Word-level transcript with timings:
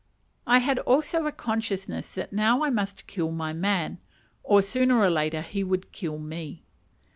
I 0.47 0.57
had 0.57 0.79
also 0.79 1.27
a 1.27 1.31
consciousness 1.31 2.15
that 2.15 2.33
now 2.33 2.63
I 2.63 2.71
must 2.71 3.05
kill 3.05 3.29
my 3.31 3.53
man, 3.53 3.99
or, 4.41 4.63
sooner 4.63 4.97
or 4.97 5.11
later, 5.11 5.43
he 5.43 5.63
would 5.63 5.91
kill 5.91 6.17
me. 6.17 6.63